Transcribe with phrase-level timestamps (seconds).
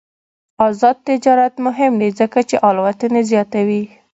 [0.67, 3.83] آزاد تجارت مهم دی ځکه چې الوتنې زیاتوي.